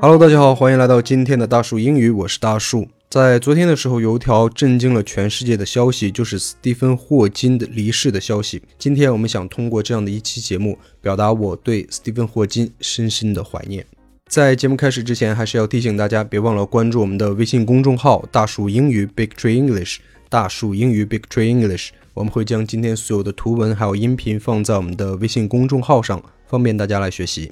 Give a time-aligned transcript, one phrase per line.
[0.00, 2.88] Hello，大家好，欢迎来到今天的大树英语，我是大树。
[3.10, 8.62] 在昨天的时候，有一条震惊了全世界的消息，就是斯蒂芬·霍金的离世的消息。
[8.78, 13.84] 今天我们想通过这样的一期节目，表达我对斯蒂芬·霍金深深的怀念。
[14.26, 19.98] 在节目开始之前，还是要提醒大家，别忘了关注我们的微信公众号“大树英语 Big Tree English”。
[20.33, 27.51] 大树英语 Big Tree English，我们会将今天所有的图文还有音频放在我们的微信公众号上，方便大家来学习。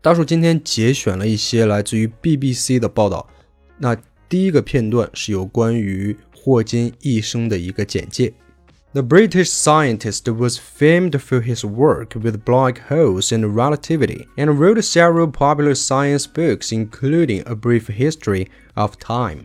[0.00, 3.28] 大叔今天节选了一些来自于 BBC 的报道。
[3.78, 3.96] 那
[4.28, 8.32] 第一个片段是有关于霍金一生的一个简介。
[8.92, 15.30] The British scientist was famed for his work with black holes and relativity, and wrote several
[15.30, 19.40] popular science books, including A Brief History of Time.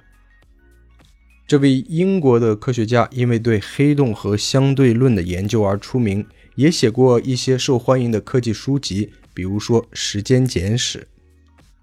[1.46, 9.12] 这位英国的科学家因为对黑洞和相对论的研究而出名，也写过一些受欢迎的科技书籍。
[9.32, 10.98] 比如说《时间简史》，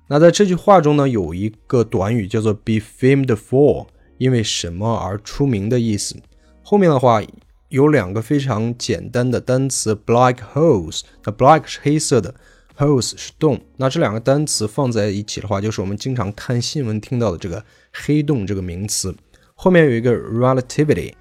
[0.10, 6.18] 那在这句话中呢，有一个短语叫做 “be famed for”，因为什么而出名的意思。
[6.62, 7.22] 后面的话
[7.70, 12.36] 有两个非常简单的单词 “black holes”，那 “black” 是黑色的
[12.76, 13.62] ，“holes” 是洞。
[13.78, 19.16] 那这两个单词放在一起的话，就是我们经常看新闻听到的这个“黑洞”这个名词。
[19.64, 21.14] 后面有一个 “relativity”，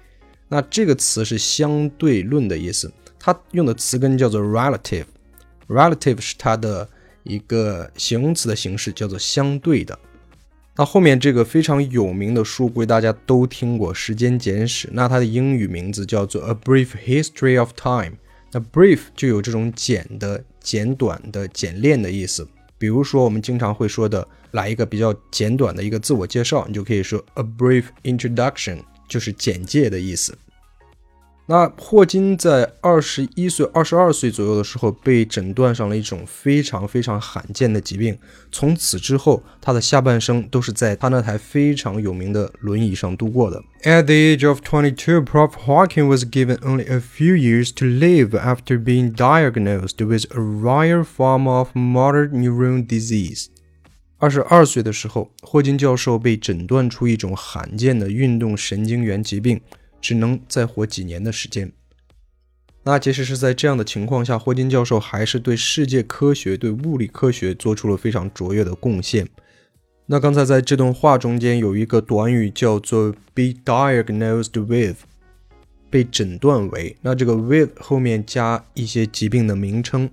[0.49, 5.05] 那这个词是相对论的意思，它用的词根叫做 “relative”。
[5.69, 6.89] Relative 是它的
[7.23, 9.97] 一个形容词的形式，叫做相对的。
[10.75, 14.89] 那后面这个非常有名的书，估计大家都听过《时间简史》。
[14.91, 18.11] 那它的英语名字叫做《A Brief History of Time》。
[18.51, 22.45] 那 brief 就有这种简的、简短的、简练的意思。
[22.83, 30.37] 比如说，我们经常会说的，来一个比较简短的一个自我介绍，你就可以说 A Brief Introduction，就是简介的意思。
[31.45, 38.17] 那霍金在二十一岁、二十二岁左右的时候被诊断上了一种非常非常罕见的疾病。
[38.49, 43.61] 从此之后，他的下半生都是在他那台非常有名的轮椅上度过的。
[43.83, 45.55] At the age of twenty-two, Prof.
[45.65, 51.03] Hawking was given only a few years to live after being diagnosed with a rare
[51.03, 53.47] form of motor neuron disease。
[54.17, 59.59] 二十二岁的时候，霍金教授被诊断出一种罕见的运动神经元疾病。
[60.03, 61.71] 只能再活几年的时间。
[62.83, 69.25] 那即使是在这样的情况下，霍金教授还是对世界科学、对物理科学做出了非常卓越的贡献。
[70.07, 74.97] 那刚才在这段话中间有一个短语叫做 “be diagnosed with”，
[75.89, 76.97] 被诊断为。
[77.01, 80.09] 那这个 “with” 后面加一些疾病的名称。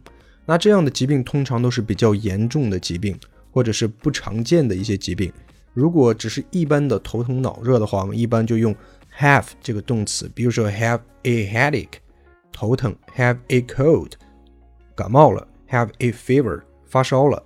[0.47, 3.19] 那这样的疾病通常都是比较严重的疾病，
[3.51, 5.33] 或者是不常见的一些疾病。
[5.75, 8.73] 如果只是一般的头疼脑热的话，我们一般就用。
[9.20, 12.00] have 这个动词，比如说 have a headache，
[12.52, 14.12] 头疼；have a cold，
[14.96, 17.44] 感冒了；have a fever，发烧了。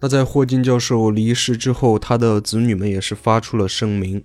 [0.00, 4.24] 那在霍金教授离世之后，他的子女们也是发出了声明。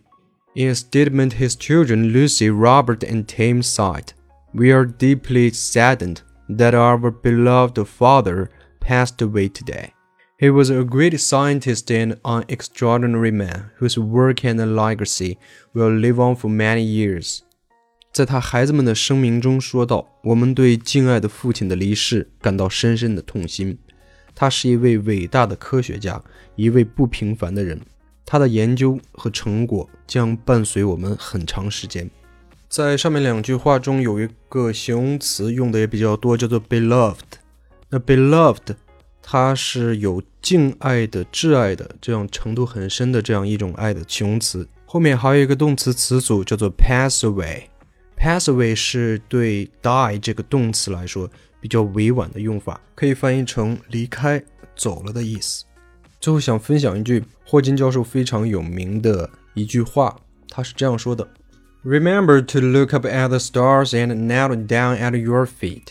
[0.55, 4.07] In a statement, his children Lucy, Robert, and Tim said,
[4.53, 8.47] "We are deeply saddened that our beloved father
[8.79, 9.89] passed away today."
[10.42, 15.36] He was a great scientist and an extraordinary man whose work and legacy
[15.72, 17.42] will live on for many years.
[18.12, 23.78] 在他孩子们的声明中说道：“我们对敬爱的父亲的离世感到深深的痛心。
[24.34, 26.20] 他是一位伟大的科学家，
[26.56, 27.80] 一位不平凡的人。
[28.26, 32.10] 他的研究和成果将伴随我们很长时间。”
[32.68, 37.14] 在上面两句话中有一个形容词用的也比较多，叫做 beloved。
[37.90, 38.74] 那 beloved
[39.22, 44.68] 它是有敬爱的、挚爱的这样程度很深的这样一种爱的形容词。
[44.84, 47.62] 后面还有一个动词词组叫做 pass away。
[48.16, 54.42] pass away 是对 die 这个动词来说比较委婉的用法，可以翻译成离开、
[54.76, 55.64] 走了的意思。
[56.20, 60.16] 最后想分享一句霍金教授非常有名的一句话，
[60.48, 61.26] 他是这样说的
[61.84, 65.86] ：Remember to look up at the stars and kneel down at your feet。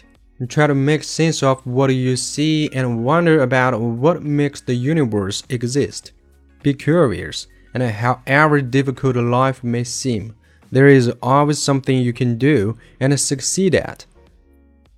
[0.49, 5.43] try to make sense of what you see and wonder about what makes the universe
[5.49, 6.13] exist.
[6.63, 10.35] Be curious, and however difficult life may seem,
[10.71, 14.05] there is always something you can do and succeed at.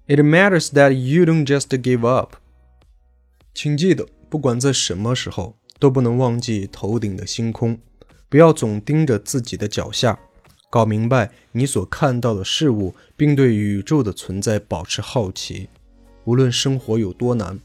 [0.08, 2.36] It matters that you don't just give up.
[3.54, 7.78] 请记得，不管在什么时候，都不能忘记头顶的星空，
[8.28, 10.18] 不要总盯着自己的脚下。
[10.73, 15.69] 搞明白你所看到的事物，并对宇宙的存在保持好奇。
[16.23, 17.59] 无论生活有多难，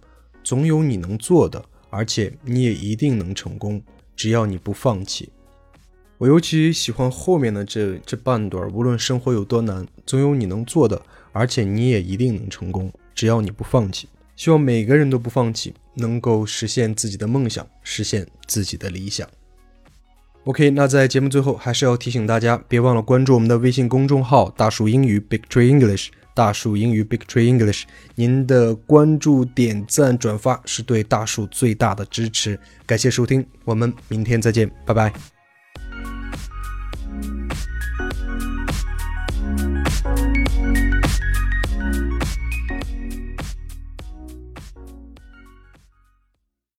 [0.44, 3.80] 总有你能做的，而且你也一定能成功。
[4.14, 5.30] 只要你不放弃。
[6.18, 8.70] 我尤其喜欢后面的这这半段。
[8.74, 11.00] 无论生活有多难，总有你能做的，
[11.32, 12.92] 而且你也一定能成功。
[13.14, 14.06] 只要你不放弃。
[14.36, 19.26] 希望每个人都不放弃，能够实现自己的梦想，实现自己的理想。
[20.48, 26.08] OK，那在节目最后还是要提醒大家，别忘了关注我们的微信公众号“大树英语 Big Tree English”。
[26.34, 27.82] 大树英语 Big Tree English，
[28.14, 32.58] 您的关注、点赞、转发是对大树最大的支持。
[32.86, 35.37] 感谢收听，我们明天再见，拜拜。